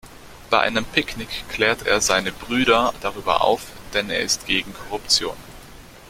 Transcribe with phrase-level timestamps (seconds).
[0.49, 5.37] Bei einem Picknick klärt er seine Brüder darüber auf, denn er ist gegen Korruption.